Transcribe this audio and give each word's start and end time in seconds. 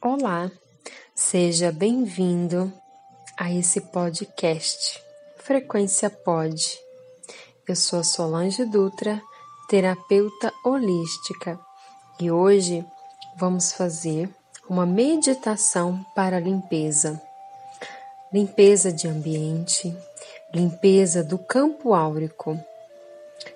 Olá, 0.00 0.48
seja 1.12 1.72
bem-vindo 1.72 2.72
a 3.36 3.52
esse 3.52 3.80
podcast 3.80 5.02
Frequência 5.38 6.08
Pod. 6.08 6.78
Eu 7.66 7.74
sou 7.74 7.98
a 7.98 8.04
Solange 8.04 8.64
Dutra, 8.64 9.20
terapeuta 9.68 10.54
holística, 10.64 11.58
e 12.20 12.30
hoje 12.30 12.86
vamos 13.36 13.72
fazer 13.72 14.30
uma 14.68 14.86
meditação 14.86 16.06
para 16.14 16.38
limpeza. 16.38 17.20
Limpeza 18.32 18.92
de 18.92 19.08
ambiente, 19.08 19.92
limpeza 20.54 21.24
do 21.24 21.38
campo 21.38 21.92
áurico. 21.92 22.56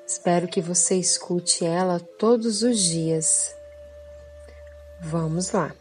Espero 0.04 0.48
que 0.48 0.60
você 0.60 0.96
escute 0.96 1.64
ela 1.64 2.00
todos 2.00 2.64
os 2.64 2.80
dias. 2.80 3.54
Vamos 5.00 5.52
lá. 5.52 5.72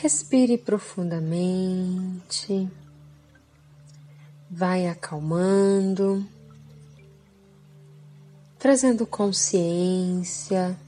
Respire 0.00 0.56
profundamente, 0.56 2.70
vai 4.48 4.86
acalmando, 4.86 6.24
trazendo 8.60 9.04
consciência. 9.04 10.78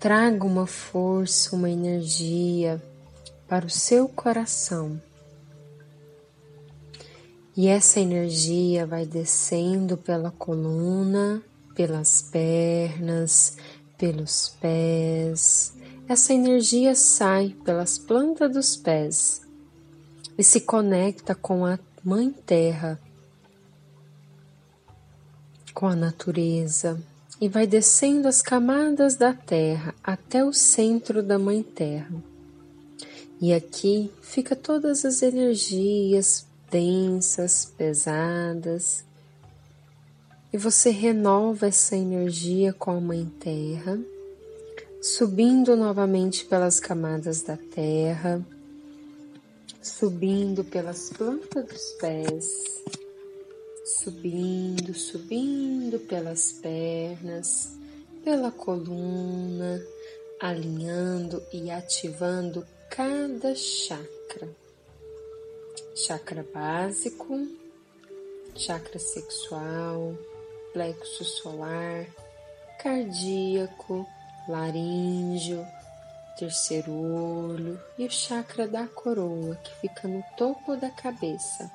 Traga 0.00 0.42
uma 0.46 0.66
força, 0.66 1.54
uma 1.54 1.68
energia 1.68 2.82
para 3.46 3.66
o 3.66 3.70
seu 3.70 4.08
coração. 4.08 4.98
E 7.54 7.68
essa 7.68 8.00
energia 8.00 8.86
vai 8.86 9.04
descendo 9.04 9.98
pela 9.98 10.30
coluna, 10.30 11.42
pelas 11.74 12.22
pernas, 12.22 13.58
pelos 13.98 14.56
pés, 14.58 15.76
essa 16.08 16.32
energia 16.32 16.94
sai 16.94 17.56
pelas 17.64 17.98
plantas 17.98 18.52
dos 18.52 18.76
pés 18.76 19.42
e 20.38 20.44
se 20.44 20.60
conecta 20.60 21.34
com 21.34 21.66
a 21.66 21.78
Mãe 22.04 22.30
Terra, 22.30 23.00
com 25.74 25.86
a 25.88 25.96
natureza, 25.96 27.02
e 27.40 27.48
vai 27.48 27.66
descendo 27.66 28.28
as 28.28 28.40
camadas 28.40 29.16
da 29.16 29.34
Terra 29.34 29.94
até 30.02 30.44
o 30.44 30.52
centro 30.52 31.22
da 31.22 31.38
Mãe 31.38 31.62
Terra. 31.62 32.14
E 33.40 33.52
aqui 33.52 34.10
fica 34.22 34.54
todas 34.54 35.04
as 35.04 35.22
energias 35.22 36.46
densas, 36.70 37.72
pesadas, 37.76 39.04
e 40.52 40.56
você 40.56 40.90
renova 40.90 41.66
essa 41.66 41.96
energia 41.96 42.72
com 42.72 42.92
a 42.92 43.00
Mãe 43.00 43.26
Terra 43.40 43.98
subindo 45.00 45.76
novamente 45.76 46.44
pelas 46.44 46.80
camadas 46.80 47.42
da 47.42 47.56
terra, 47.56 48.44
subindo 49.82 50.64
pelas 50.64 51.10
plantas 51.10 51.64
dos 51.64 51.92
pés, 52.00 52.82
subindo, 53.84 54.94
subindo 54.94 55.98
pelas 56.00 56.52
pernas, 56.52 57.76
pela 58.24 58.50
coluna, 58.50 59.80
alinhando 60.40 61.42
e 61.52 61.70
ativando 61.70 62.66
cada 62.90 63.54
chakra. 63.54 64.48
Chakra 65.94 66.46
básico, 66.52 67.48
chakra 68.54 68.98
sexual, 68.98 70.18
plexo 70.72 71.24
solar, 71.24 72.06
cardíaco, 72.82 74.06
laríngeo, 74.48 75.66
terceiro 76.36 76.92
olho 76.92 77.80
e 77.98 78.04
o 78.06 78.10
chakra 78.10 78.68
da 78.68 78.86
coroa 78.86 79.56
que 79.56 79.74
fica 79.76 80.06
no 80.06 80.22
topo 80.36 80.76
da 80.76 80.90
cabeça. 80.90 81.70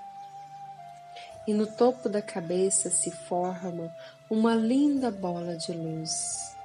E 1.48 1.54
no 1.54 1.66
topo 1.66 2.08
da 2.08 2.22
cabeça 2.22 2.90
se 2.90 3.10
forma 3.10 3.94
uma 4.30 4.56
linda 4.56 5.10
bola 5.10 5.58
de 5.58 5.74
luz. 5.74 6.56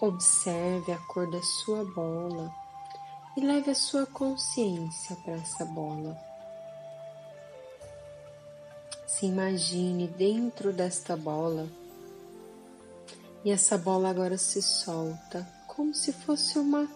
Observe 0.00 0.92
a 0.92 0.98
cor 1.06 1.30
da 1.30 1.42
sua 1.42 1.84
bola 1.94 2.52
e 3.36 3.40
leve 3.40 3.70
a 3.70 3.74
sua 3.74 4.06
consciência 4.06 5.14
para 5.16 5.34
essa 5.34 5.64
bola. 5.66 6.16
Se 9.06 9.26
imagine 9.26 10.08
dentro 10.08 10.72
desta 10.72 11.16
bola 11.16 11.68
e 13.46 13.50
essa 13.52 13.78
bola 13.78 14.10
agora 14.10 14.36
se 14.36 14.60
solta 14.60 15.48
como 15.68 15.94
se 15.94 16.12
fosse 16.12 16.58
uma 16.58 16.88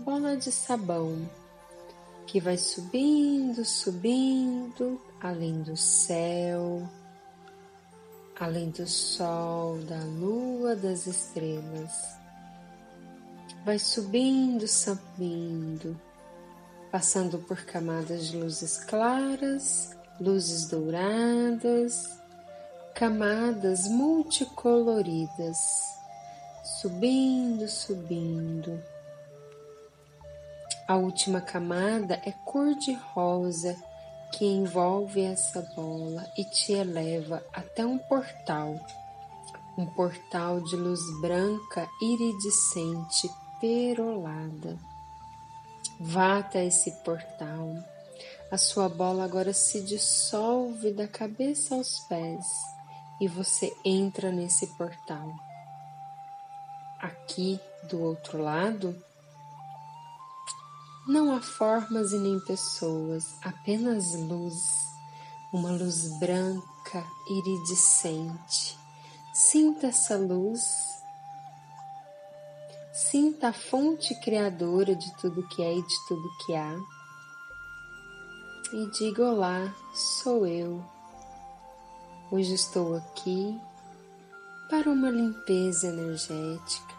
bola 0.00 0.36
de 0.36 0.50
sabão 0.50 1.30
que 2.26 2.40
vai 2.40 2.58
subindo, 2.58 3.64
subindo, 3.64 5.00
além 5.20 5.62
do 5.62 5.76
céu, 5.76 6.82
além 8.36 8.70
do 8.70 8.84
sol, 8.84 9.78
da 9.84 10.02
lua, 10.02 10.74
das 10.74 11.06
estrelas. 11.06 12.16
Vai 13.64 13.78
subindo, 13.78 14.66
subindo, 14.66 15.96
passando 16.90 17.38
por 17.38 17.58
camadas 17.64 18.26
de 18.26 18.36
luzes 18.36 18.78
claras, 18.78 19.96
luzes 20.20 20.66
douradas, 20.66 22.15
camadas 22.96 23.86
multicoloridas, 23.88 25.58
subindo, 26.80 27.68
subindo. 27.68 28.82
A 30.88 30.96
última 30.96 31.42
camada 31.42 32.18
é 32.24 32.32
cor-de-rosa 32.46 33.76
que 34.32 34.46
envolve 34.46 35.20
essa 35.20 35.60
bola 35.76 36.26
e 36.38 36.44
te 36.44 36.72
eleva 36.72 37.44
até 37.52 37.84
um 37.84 37.98
portal, 37.98 38.80
um 39.76 39.84
portal 39.84 40.62
de 40.62 40.74
luz 40.74 41.00
branca 41.20 41.86
iridescente 42.00 43.28
perolada. 43.60 44.78
Vá 46.00 46.38
até 46.38 46.64
esse 46.64 46.90
portal. 47.04 47.74
A 48.50 48.56
sua 48.56 48.88
bola 48.88 49.22
agora 49.22 49.52
se 49.52 49.82
dissolve 49.82 50.94
da 50.94 51.06
cabeça 51.06 51.74
aos 51.74 51.98
pés 52.08 52.74
e 53.20 53.28
você 53.28 53.74
entra 53.84 54.30
nesse 54.30 54.66
portal. 54.76 55.32
Aqui 57.00 57.60
do 57.88 58.00
outro 58.02 58.42
lado, 58.42 58.96
não 61.06 61.34
há 61.34 61.40
formas 61.40 62.12
e 62.12 62.18
nem 62.18 62.38
pessoas, 62.40 63.24
apenas 63.42 64.12
luz, 64.14 64.54
uma 65.52 65.70
luz 65.70 66.18
branca 66.18 67.04
iridescente. 67.28 68.76
Sinta 69.32 69.88
essa 69.88 70.16
luz, 70.16 70.62
sinta 72.92 73.48
a 73.48 73.52
fonte 73.52 74.18
criadora 74.20 74.96
de 74.96 75.14
tudo 75.18 75.46
que 75.48 75.62
é 75.62 75.76
e 75.76 75.82
de 75.82 76.06
tudo 76.08 76.36
que 76.44 76.54
há. 76.54 76.76
E 78.72 78.90
diga: 78.90 79.30
Olá, 79.30 79.72
sou 79.94 80.46
eu 80.46 80.95
Hoje 82.28 82.54
estou 82.54 82.96
aqui 82.96 83.56
para 84.68 84.90
uma 84.90 85.08
limpeza 85.08 85.86
energética. 85.86 86.92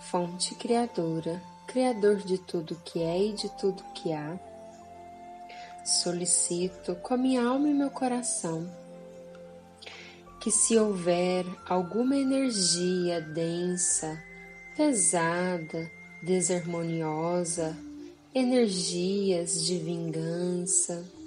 Fonte 0.00 0.56
Criadora, 0.56 1.40
Criador 1.68 2.16
de 2.16 2.36
tudo 2.36 2.74
que 2.84 3.00
é 3.00 3.26
e 3.26 3.32
de 3.32 3.48
tudo 3.50 3.80
que 3.94 4.12
há, 4.12 4.36
solicito 5.84 6.96
com 6.96 7.14
a 7.14 7.16
minha 7.16 7.46
alma 7.46 7.68
e 7.68 7.72
meu 7.72 7.90
coração 7.90 8.68
que, 10.40 10.50
se 10.50 10.76
houver 10.76 11.46
alguma 11.68 12.16
energia 12.16 13.20
densa, 13.20 14.20
pesada, 14.76 15.88
desarmoniosa, 16.20 17.76
energias 18.34 19.64
de 19.64 19.78
vingança, 19.78 21.21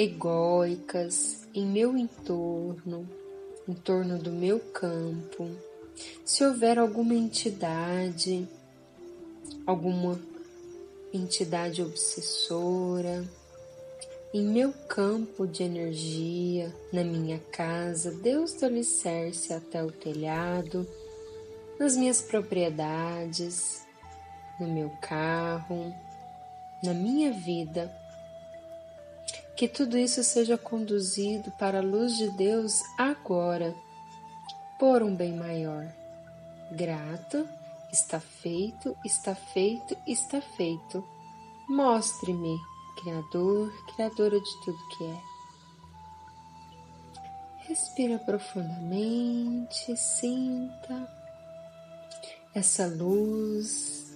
egóicas 0.00 1.46
em 1.54 1.66
meu 1.66 1.94
entorno, 1.94 3.06
em 3.68 3.74
torno 3.74 4.18
do 4.18 4.32
meu 4.32 4.58
campo, 4.58 5.50
se 6.24 6.42
houver 6.42 6.78
alguma 6.78 7.12
entidade, 7.12 8.48
alguma 9.66 10.18
entidade 11.12 11.82
obsessora, 11.82 13.28
em 14.32 14.42
meu 14.42 14.72
campo 14.88 15.46
de 15.46 15.64
energia, 15.64 16.74
na 16.90 17.04
minha 17.04 17.38
casa, 17.52 18.10
Deus 18.10 18.54
do 18.54 18.64
alicerce 18.64 19.52
até 19.52 19.84
o 19.84 19.92
telhado, 19.92 20.88
nas 21.78 21.94
minhas 21.94 22.22
propriedades, 22.22 23.82
no 24.58 24.66
meu 24.66 24.88
carro, 25.02 25.94
na 26.82 26.94
minha 26.94 27.32
vida, 27.32 27.99
que 29.60 29.68
tudo 29.68 29.98
isso 29.98 30.24
seja 30.24 30.56
conduzido 30.56 31.50
para 31.58 31.80
a 31.80 31.82
luz 31.82 32.16
de 32.16 32.30
Deus 32.30 32.82
agora, 32.96 33.76
por 34.78 35.02
um 35.02 35.14
bem 35.14 35.36
maior. 35.36 35.86
Grato, 36.72 37.46
está 37.92 38.18
feito, 38.18 38.96
está 39.04 39.34
feito, 39.34 39.94
está 40.06 40.40
feito. 40.40 41.06
Mostre-me, 41.68 42.56
Criador, 43.02 43.70
Criadora 43.94 44.40
de 44.40 44.60
tudo 44.64 44.88
que 44.96 45.04
é. 45.04 45.20
Respira 47.68 48.18
profundamente, 48.18 49.94
sinta 49.94 51.06
essa 52.54 52.86
luz 52.86 54.09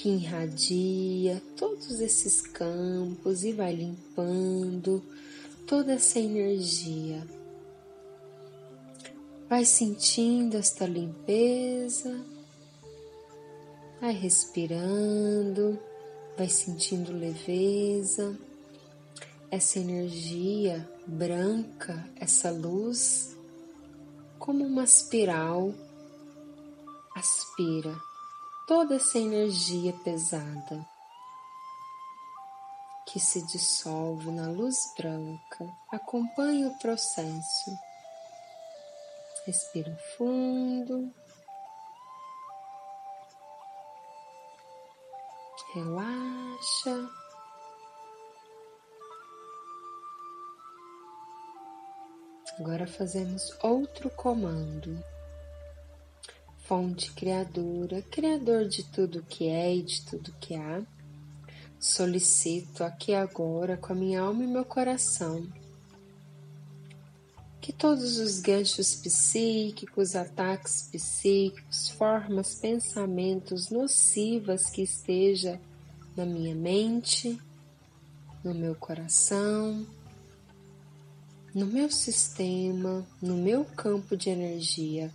que 0.00 0.10
irradia 0.10 1.42
todos 1.56 1.98
esses 2.00 2.40
campos 2.40 3.42
e 3.42 3.52
vai 3.52 3.74
limpando 3.74 5.02
toda 5.66 5.94
essa 5.94 6.20
energia. 6.20 7.26
Vai 9.48 9.64
sentindo 9.64 10.56
esta 10.56 10.86
limpeza, 10.86 12.24
vai 14.00 14.12
respirando, 14.12 15.76
vai 16.36 16.48
sentindo 16.48 17.10
leveza, 17.12 18.38
essa 19.50 19.80
energia 19.80 20.88
branca, 21.08 22.08
essa 22.14 22.52
luz, 22.52 23.36
como 24.38 24.64
uma 24.64 24.84
espiral, 24.84 25.74
aspira 27.16 28.07
toda 28.68 28.96
essa 28.96 29.18
energia 29.18 29.94
pesada 30.04 30.86
que 33.06 33.18
se 33.18 33.40
dissolve 33.46 34.30
na 34.30 34.46
luz 34.48 34.92
branca. 34.94 35.66
Acompanhe 35.90 36.66
o 36.66 36.78
processo. 36.78 37.70
Respira 39.46 39.96
fundo. 40.18 41.10
Relaxa. 45.74 47.10
Agora 52.58 52.86
fazemos 52.86 53.50
outro 53.62 54.10
comando. 54.10 55.02
Fonte 56.68 57.12
criadora, 57.12 58.02
criador 58.10 58.68
de 58.68 58.82
tudo 58.82 59.22
que 59.22 59.48
é 59.48 59.74
e 59.74 59.82
de 59.82 60.04
tudo 60.04 60.34
que 60.38 60.54
há. 60.54 60.82
Solicito 61.80 62.84
aqui 62.84 63.14
agora, 63.14 63.78
com 63.78 63.94
a 63.94 63.96
minha 63.96 64.20
alma 64.20 64.44
e 64.44 64.46
meu 64.46 64.66
coração, 64.66 65.50
que 67.58 67.72
todos 67.72 68.18
os 68.18 68.40
ganchos 68.40 68.94
psíquicos, 68.96 70.14
ataques 70.14 70.90
psíquicos, 70.92 71.88
formas, 71.88 72.56
pensamentos 72.56 73.70
nocivas 73.70 74.68
que 74.68 74.82
esteja 74.82 75.58
na 76.14 76.26
minha 76.26 76.54
mente, 76.54 77.40
no 78.44 78.54
meu 78.54 78.74
coração, 78.74 79.86
no 81.54 81.64
meu 81.64 81.90
sistema, 81.90 83.06
no 83.22 83.38
meu 83.38 83.64
campo 83.64 84.14
de 84.14 84.28
energia, 84.28 85.10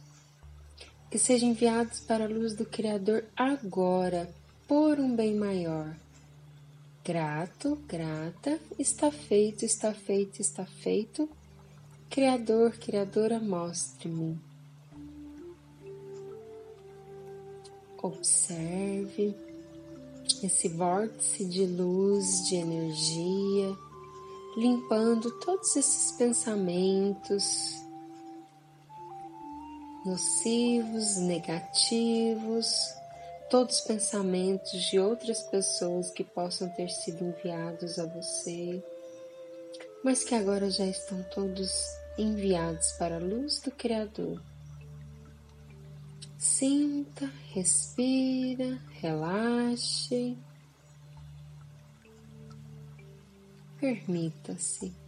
que 1.13 1.19
sejam 1.19 1.49
enviados 1.49 1.99
para 1.99 2.25
a 2.25 2.27
luz 2.27 2.55
do 2.55 2.65
Criador 2.65 3.23
agora, 3.35 4.27
por 4.67 4.99
um 4.99 5.15
bem 5.15 5.35
maior 5.35 5.95
Grato, 7.05 7.77
grata, 7.87 8.59
está 8.79 9.11
feito, 9.11 9.63
está 9.63 9.93
feito, 9.93 10.41
está 10.41 10.65
feito. 10.65 11.29
Criador, 12.09 12.71
Criadora, 12.79 13.39
mostre-me. 13.39 14.39
Observe 18.01 19.35
esse 20.41 20.67
vórtice 20.69 21.45
de 21.45 21.67
luz, 21.67 22.49
de 22.49 22.55
energia, 22.55 23.77
limpando 24.57 25.29
todos 25.41 25.75
esses 25.75 26.13
pensamentos 26.13 27.82
nocivos, 30.05 31.17
negativos, 31.17 32.93
todos 33.49 33.77
os 33.77 33.81
pensamentos 33.81 34.81
de 34.89 34.99
outras 34.99 35.43
pessoas 35.43 36.09
que 36.11 36.23
possam 36.23 36.69
ter 36.69 36.89
sido 36.89 37.23
enviados 37.23 37.99
a 37.99 38.05
você, 38.05 38.83
mas 40.03 40.23
que 40.23 40.35
agora 40.35 40.69
já 40.69 40.85
estão 40.85 41.23
todos 41.23 41.85
enviados 42.17 42.93
para 42.93 43.15
a 43.15 43.19
luz 43.19 43.61
do 43.61 43.71
Criador. 43.71 44.41
Sinta, 46.37 47.31
respira, 47.53 48.77
relaxe. 48.99 50.37
Permita-se. 53.79 55.02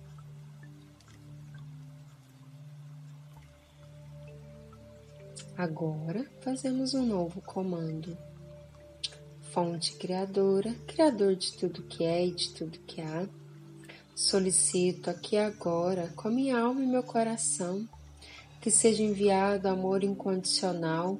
Agora 5.57 6.29
fazemos 6.41 6.93
um 6.93 7.05
novo 7.05 7.41
comando. 7.41 8.17
Fonte 9.53 9.93
criadora, 9.93 10.73
criador 10.85 11.33
de 11.33 11.53
tudo 11.53 11.81
que 11.83 12.03
é 12.03 12.25
e 12.27 12.31
de 12.31 12.53
tudo 12.53 12.77
que 12.79 12.99
há, 12.99 13.25
solicito 14.13 15.09
aqui 15.09 15.37
agora, 15.37 16.11
com 16.13 16.29
minha 16.29 16.59
alma 16.59 16.83
e 16.83 16.87
meu 16.87 17.03
coração, 17.03 17.87
que 18.59 18.69
seja 18.69 19.01
enviado 19.01 19.69
amor 19.69 20.03
incondicional 20.03 21.17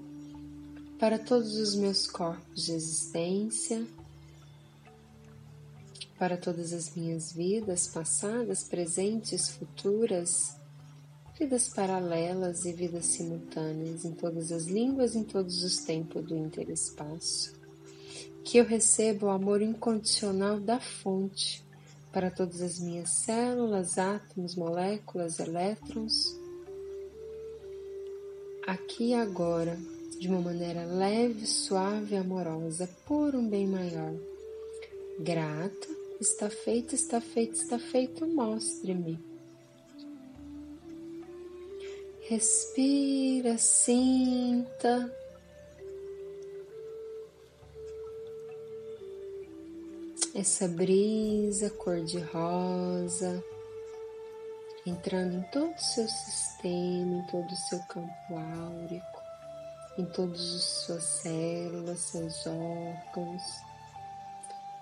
para 0.99 1.17
todos 1.17 1.55
os 1.55 1.73
meus 1.73 2.05
corpos 2.05 2.65
de 2.65 2.73
existência, 2.73 3.87
para 6.19 6.35
todas 6.35 6.73
as 6.73 6.93
minhas 6.93 7.31
vidas 7.31 7.87
passadas, 7.87 8.65
presentes, 8.65 9.49
futuras, 9.49 10.57
vidas 11.37 11.69
paralelas 11.69 12.65
e 12.65 12.73
vidas 12.73 13.05
simultâneas 13.05 14.05
em 14.05 14.11
todas 14.13 14.51
as 14.51 14.65
línguas, 14.65 15.15
em 15.15 15.23
todos 15.23 15.63
os 15.63 15.79
tempos 15.79 16.23
do 16.25 16.35
interespaço 16.35 17.55
que 18.45 18.59
eu 18.59 18.63
receba 18.63 19.25
o 19.25 19.29
amor 19.31 19.59
incondicional 19.59 20.59
da 20.59 20.79
fonte 20.79 21.65
para 22.13 22.29
todas 22.29 22.61
as 22.61 22.79
minhas 22.79 23.09
células, 23.09 23.97
átomos, 23.97 24.55
moléculas, 24.55 25.39
elétrons, 25.39 26.39
aqui 28.67 29.09
e 29.09 29.13
agora, 29.15 29.77
de 30.19 30.27
uma 30.27 30.39
maneira 30.39 30.85
leve, 30.85 31.47
suave 31.47 32.13
e 32.13 32.18
amorosa, 32.18 32.87
por 33.06 33.35
um 33.35 33.49
bem 33.49 33.68
maior. 33.68 34.13
Grata, 35.19 35.87
está 36.21 36.47
feito, 36.47 36.94
está 36.94 37.19
feito, 37.19 37.56
está 37.56 37.80
feito, 37.80 38.27
mostre-me. 38.27 39.19
Respira, 42.27 43.55
sinta 43.55 45.11
essa 50.33 50.67
brisa 50.67 51.69
cor-de-rosa 51.69 53.44
entrando 54.87 55.35
em 55.35 55.41
todo 55.51 55.71
o 55.71 55.79
seu 55.79 56.07
sistema, 56.07 57.15
em 57.15 57.27
todo 57.27 57.51
o 57.51 57.55
seu 57.55 57.79
campo 57.81 58.11
áurico, 58.31 59.21
em 59.95 60.05
todas 60.05 60.41
as 60.41 60.63
suas 60.63 61.03
células, 61.03 61.99
seus 61.99 62.47
órgãos. 62.47 63.44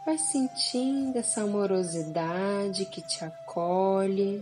Vai 0.06 0.18
sentindo 0.18 1.18
essa 1.18 1.42
amorosidade 1.42 2.86
que 2.86 3.02
te 3.02 3.26
acolhe. 3.26 4.42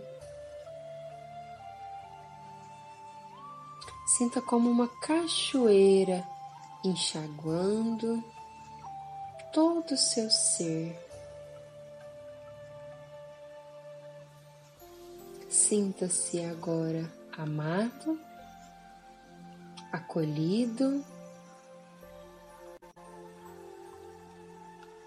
Sinta 4.18 4.42
como 4.42 4.70
uma 4.70 4.90
cachoeira 4.90 6.28
enxaguando 6.84 8.22
todo 9.54 9.94
o 9.94 9.98
seu 9.98 10.30
ser. 10.30 11.00
Sinta-se 15.50 16.44
agora 16.44 17.10
amado, 17.38 18.20
acolhido, 19.94 21.06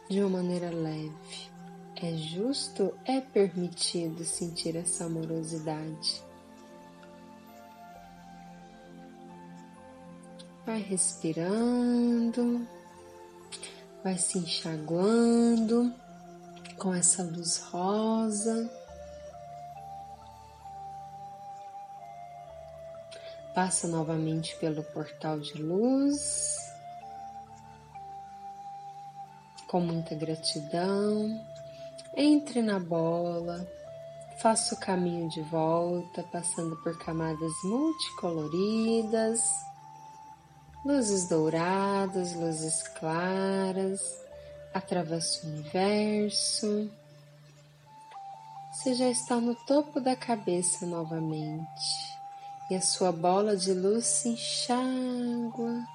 de 0.08 0.20
uma 0.20 0.38
maneira 0.38 0.70
leve. 0.70 1.50
É 1.96 2.16
justo, 2.16 2.94
é 3.04 3.20
permitido 3.20 4.25
sentir 4.25 4.76
essa 4.76 5.04
amorosidade. 5.04 6.25
Vai 10.66 10.80
respirando 10.80 12.66
vai 14.04 14.18
se 14.18 14.37
enxaguando 14.38 15.90
com 16.76 16.92
essa 16.92 17.23
luz 17.23 17.56
rosa. 17.71 18.71
Passa 23.54 23.88
novamente 23.88 24.54
pelo 24.56 24.83
portal 24.83 25.40
de 25.40 25.54
luz, 25.54 26.59
com 29.68 29.80
muita 29.80 30.14
gratidão. 30.14 31.40
Entre 32.14 32.61
na 32.61 32.78
bola, 32.78 33.66
faça 34.38 34.75
o 34.75 34.80
caminho 34.80 35.30
de 35.30 35.40
volta, 35.42 36.23
passando 36.25 36.76
por 36.83 36.99
camadas 36.99 37.52
multicoloridas, 37.64 39.40
luzes 40.85 41.26
douradas, 41.29 42.35
luzes 42.35 42.83
claras, 42.99 44.00
atravessa 44.75 45.47
o 45.47 45.50
universo. 45.50 46.91
Você 48.73 48.95
já 48.95 49.09
está 49.09 49.41
no 49.41 49.55
topo 49.55 49.99
da 50.00 50.14
cabeça 50.14 50.85
novamente 50.85 52.14
e 52.71 52.75
a 52.75 52.81
sua 52.81 53.12
bola 53.12 53.57
de 53.57 53.73
luz 53.73 54.05
se 54.05 54.29
enxágua, 54.31 55.87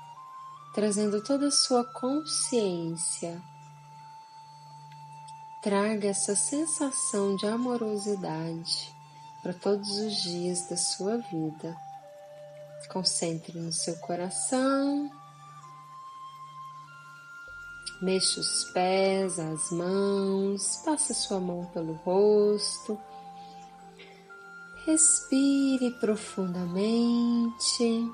trazendo 0.73 1.23
toda 1.23 1.47
a 1.47 1.51
sua 1.51 1.83
consciência. 1.83 3.39
Traga 5.61 6.07
essa 6.07 6.35
sensação 6.35 7.35
de 7.35 7.45
amorosidade 7.45 8.95
para 9.43 9.53
todos 9.53 9.89
os 9.99 10.15
dias 10.23 10.67
da 10.69 10.77
sua 10.77 11.17
vida. 11.17 11.88
Concentre 12.91 13.59
no 13.59 13.71
seu 13.71 13.95
coração. 13.97 15.09
Mexa 18.01 18.39
os 18.39 18.63
pés, 18.71 19.39
as 19.39 19.71
mãos, 19.71 20.81
passe 20.85 21.13
sua 21.13 21.39
mão 21.39 21.65
pelo 21.73 21.93
rosto 21.93 22.97
Respire 24.89 25.91
profundamente 25.99 28.11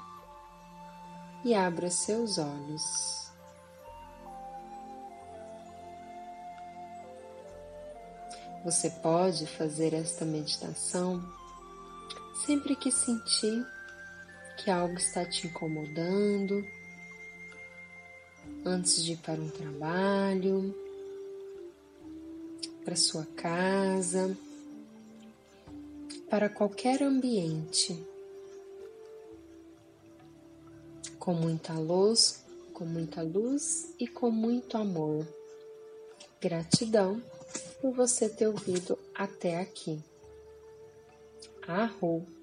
e 1.45 1.53
abra 1.53 1.89
seus 1.89 2.37
olhos. 2.37 3.31
Você 8.65 8.89
pode 8.89 9.47
fazer 9.47 9.93
esta 9.93 10.25
meditação 10.25 11.23
sempre 12.45 12.75
que 12.75 12.91
sentir 12.91 13.65
que 14.65 14.71
algo 14.71 14.95
está 14.95 15.23
te 15.23 15.45
incomodando, 15.45 16.67
antes 18.65 19.03
de 19.03 19.13
ir 19.13 19.17
para 19.17 19.39
um 19.39 19.49
trabalho, 19.49 20.75
para 22.83 22.95
sua 22.95 23.25
casa 23.35 24.35
para 26.29 26.49
qualquer 26.49 27.01
ambiente, 27.01 28.03
com 31.19 31.33
muita 31.33 31.73
luz, 31.73 32.43
com 32.73 32.85
muita 32.85 33.21
luz 33.21 33.93
e 33.99 34.07
com 34.07 34.31
muito 34.31 34.75
amor. 34.77 35.25
Gratidão 36.41 37.23
por 37.81 37.93
você 37.93 38.27
ter 38.27 38.47
ouvido 38.47 38.97
até 39.13 39.59
aqui. 39.59 40.03
Arro! 41.67 42.34